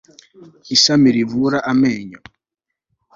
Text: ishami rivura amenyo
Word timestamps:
ishami 0.75 1.07
rivura 1.15 1.59
amenyo 1.71 2.19